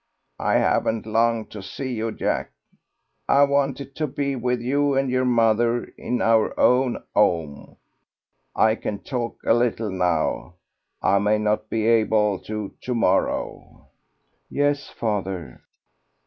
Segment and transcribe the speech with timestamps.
[0.39, 2.53] "I haven't long to see you, Jack.
[3.29, 7.77] I wanted to be with you and your mother in our own home.
[8.55, 10.55] I can talk a little now:
[11.03, 13.89] I may not be able to to morrow."
[14.49, 15.61] "Yes, father."